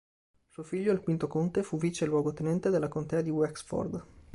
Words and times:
Suo 0.49 0.63
figlio, 0.63 0.91
il 0.93 0.99
quinto 1.01 1.27
conte, 1.27 1.61
fu 1.61 1.77
vice 1.77 2.07
luogotenente 2.07 2.71
della 2.71 2.87
Contea 2.87 3.21
di 3.21 3.29
Wexford. 3.29 4.03